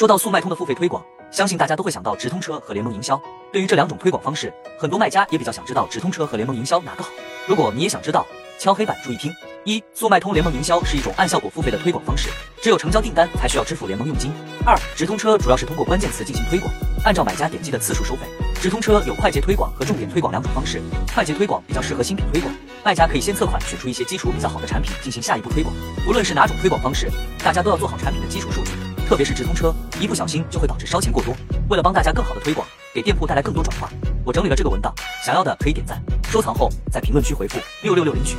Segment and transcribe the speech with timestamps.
[0.00, 3.20] 说到速卖通的付费推广，相信大家都会想到直通车和联盟营销。
[3.52, 7.10] 对于这两种推广方式，很多卖家也比较想知道直通车和联盟营销哪个好。
[7.46, 8.26] 如果你也想知道，
[8.58, 9.30] 敲黑板注意听：
[9.62, 12.30] 一、速卖通联盟营销是一种按效果付费的推广方式，
[12.62, 14.32] 只有成交订单才需要支付联盟佣金。
[14.64, 16.72] 二、直通车主要是通过关键词进行推广，
[17.04, 18.20] 按照买家点击的次数收费。
[18.54, 20.80] 直通车有快捷推广和重点推广两种方式，
[21.14, 22.50] 快捷推广比较适合新品推广，
[22.82, 25.74] 卖家可以先测款，选出一些基础比较好的产品进行下一步推广。
[26.08, 27.10] 无论是哪种推广方式，
[27.44, 28.70] 大家都要做好产品的基础数据。
[29.10, 31.34] 特别是直通车，一不小心就会导致烧钱过多。
[31.68, 33.90] 为了帮大家更好的推广，给店铺带来更多转化，
[34.24, 34.94] 我整理了这个文档，
[35.26, 38.36] 想要的可以点赞、收藏后在评论区回复六六六领取。